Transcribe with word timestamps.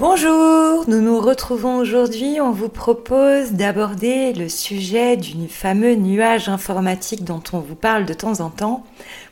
Bonjour, 0.00 0.88
nous 0.88 1.02
nous 1.02 1.20
retrouvons 1.20 1.76
aujourd'hui. 1.76 2.40
On 2.40 2.52
vous 2.52 2.70
propose 2.70 3.52
d'aborder 3.52 4.32
le 4.32 4.48
sujet 4.48 5.18
du 5.18 5.46
fameux 5.46 5.94
nuage 5.94 6.48
informatique 6.48 7.22
dont 7.22 7.42
on 7.52 7.58
vous 7.58 7.74
parle 7.74 8.06
de 8.06 8.14
temps 8.14 8.40
en 8.40 8.48
temps. 8.48 8.82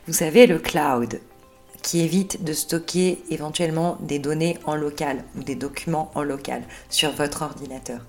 Vous 0.05 0.13
savez, 0.13 0.45
le 0.45 0.59
cloud, 0.59 1.21
qui 1.81 2.01
évite 2.01 2.43
de 2.43 2.53
stocker 2.53 3.17
éventuellement 3.31 3.97
des 4.01 4.19
données 4.19 4.59
en 4.63 4.75
local 4.75 5.23
ou 5.35 5.41
des 5.41 5.55
documents 5.55 6.11
en 6.13 6.21
local 6.21 6.61
sur 6.91 7.09
votre 7.13 7.41
ordinateur. 7.41 8.01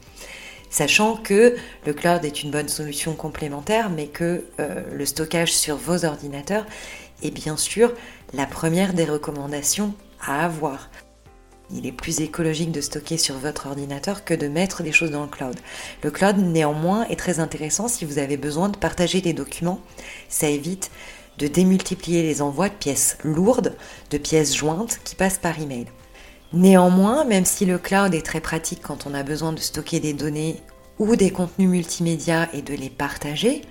Sachant 0.69 1.17
que 1.17 1.57
le 1.87 1.95
cloud 1.95 2.27
est 2.27 2.43
une 2.43 2.51
bonne 2.51 2.69
solution 2.69 3.15
complémentaire, 3.15 3.89
mais 3.89 4.09
que 4.09 4.45
euh, 4.61 4.83
le 4.93 5.07
stockage 5.07 5.55
sur 5.55 5.77
vos 5.77 6.05
ordinateurs 6.05 6.67
est 7.23 7.31
bien 7.31 7.57
sûr 7.57 7.95
la 8.35 8.45
première 8.45 8.93
des 8.93 9.07
recommandations 9.07 9.95
à 10.21 10.45
avoir 10.45 10.91
il 11.73 11.87
est 11.87 11.93
plus 11.93 12.21
écologique 12.21 12.73
de 12.73 12.81
stocker 12.81 13.17
sur 13.17 13.37
votre 13.39 13.67
ordinateur 13.67 14.25
que 14.25 14.35
de 14.35 14.49
mettre 14.49 14.83
des 14.83 14.93
choses 14.93 15.11
dans 15.11 15.23
le 15.23 15.29
cloud. 15.29 15.57
Le 16.03 16.11
cloud, 16.11 16.37
néanmoins, 16.39 17.07
est 17.09 17.19
très 17.19 17.41
intéressant 17.41 17.89
si 17.89 18.05
vous 18.05 18.19
avez 18.19 18.37
besoin 18.37 18.69
de 18.69 18.77
partager 18.77 19.21
des 19.21 19.33
documents. 19.33 19.81
Ça 20.29 20.49
évite 20.49 20.91
de 21.39 21.47
démultiplier 21.47 22.23
les 22.23 22.43
envois 22.43 22.69
de 22.69 22.75
pièces 22.75 23.17
lourdes, 23.25 23.77
de 24.11 24.19
pièces 24.19 24.55
jointes 24.55 25.01
qui 25.05 25.15
passent 25.15 25.39
par 25.39 25.59
email. 25.61 25.87
Néanmoins, 26.53 27.25
même 27.25 27.45
si 27.45 27.65
le 27.65 27.79
cloud 27.79 28.15
est 28.15 28.27
très 28.27 28.41
pratique 28.41 28.83
quand 28.83 29.07
on 29.07 29.15
a 29.15 29.23
besoin 29.23 29.53
de 29.53 29.61
stocker 29.61 30.01
des 30.01 30.13
données 30.13 30.61
ou 30.99 31.17
des 31.17 31.31
contenus 31.31 31.69
multimédia 31.69 32.49
et 32.53 32.63
de 32.63 32.75
les 32.75 32.91
partager, 32.91 33.63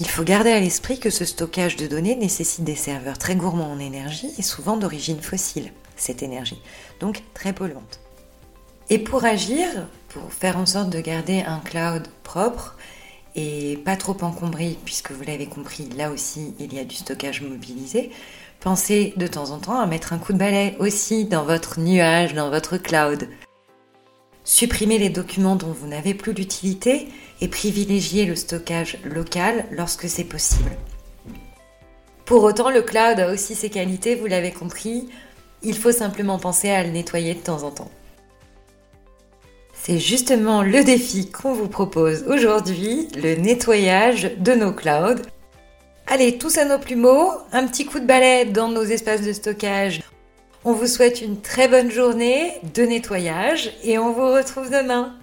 il 0.00 0.08
faut 0.08 0.24
garder 0.24 0.50
à 0.50 0.60
l'esprit 0.60 0.98
que 0.98 1.10
ce 1.10 1.24
stockage 1.24 1.76
de 1.76 1.86
données 1.86 2.16
nécessite 2.16 2.64
des 2.64 2.74
serveurs 2.74 3.18
très 3.18 3.36
gourmands 3.36 3.70
en 3.70 3.78
énergie 3.78 4.32
et 4.38 4.42
souvent 4.42 4.76
d'origine 4.76 5.20
fossile 5.20 5.72
cette 5.96 6.22
énergie, 6.22 6.60
donc 6.98 7.22
très 7.34 7.52
polluante. 7.52 8.00
Et 8.90 8.98
pour 8.98 9.24
agir, 9.24 9.66
pour 10.08 10.32
faire 10.32 10.58
en 10.58 10.66
sorte 10.66 10.90
de 10.90 11.00
garder 11.00 11.44
un 11.46 11.60
cloud 11.60 12.08
propre 12.22 12.76
et 13.36 13.78
pas 13.84 13.96
trop 13.96 14.16
encombré, 14.22 14.76
puisque 14.84 15.12
vous 15.12 15.22
l'avez 15.22 15.46
compris, 15.46 15.88
là 15.96 16.10
aussi 16.10 16.54
il 16.58 16.74
y 16.74 16.78
a 16.78 16.84
du 16.84 16.96
stockage 16.96 17.42
mobilisé, 17.42 18.10
pensez 18.60 19.14
de 19.16 19.26
temps 19.26 19.50
en 19.50 19.58
temps 19.58 19.80
à 19.80 19.86
mettre 19.86 20.12
un 20.12 20.18
coup 20.18 20.32
de 20.32 20.38
balai 20.38 20.76
aussi 20.80 21.24
dans 21.24 21.44
votre 21.44 21.78
nuage, 21.78 22.34
dans 22.34 22.50
votre 22.50 22.78
cloud. 22.78 23.28
Supprimez 24.44 24.98
les 24.98 25.08
documents 25.08 25.56
dont 25.56 25.72
vous 25.72 25.86
n'avez 25.86 26.12
plus 26.12 26.34
d'utilité 26.34 27.08
et 27.40 27.48
privilégiez 27.48 28.26
le 28.26 28.36
stockage 28.36 28.98
local 29.02 29.64
lorsque 29.70 30.08
c'est 30.08 30.24
possible. 30.24 30.70
Pour 32.26 32.44
autant, 32.44 32.70
le 32.70 32.82
cloud 32.82 33.18
a 33.20 33.32
aussi 33.32 33.54
ses 33.54 33.70
qualités, 33.70 34.14
vous 34.14 34.26
l'avez 34.26 34.50
compris. 34.52 35.08
Il 35.62 35.76
faut 35.76 35.92
simplement 35.92 36.38
penser 36.38 36.70
à 36.70 36.84
le 36.84 36.90
nettoyer 36.90 37.34
de 37.34 37.40
temps 37.40 37.62
en 37.62 37.70
temps. 37.70 37.90
C'est 39.72 39.98
justement 39.98 40.62
le 40.62 40.84
défi 40.84 41.30
qu'on 41.30 41.52
vous 41.52 41.68
propose 41.68 42.24
aujourd'hui, 42.28 43.08
le 43.16 43.36
nettoyage 43.36 44.30
de 44.38 44.52
nos 44.52 44.72
clouds. 44.72 45.22
Allez, 46.06 46.38
tous 46.38 46.58
à 46.58 46.66
nos 46.66 46.78
plumeaux, 46.78 47.30
un 47.52 47.66
petit 47.66 47.86
coup 47.86 47.98
de 47.98 48.06
balai 48.06 48.44
dans 48.44 48.68
nos 48.68 48.84
espaces 48.84 49.22
de 49.22 49.32
stockage. 49.32 50.02
On 50.66 50.72
vous 50.72 50.86
souhaite 50.86 51.20
une 51.20 51.42
très 51.42 51.68
bonne 51.68 51.90
journée 51.90 52.52
de 52.74 52.84
nettoyage 52.84 53.70
et 53.82 53.98
on 53.98 54.12
vous 54.12 54.32
retrouve 54.32 54.70
demain. 54.70 55.14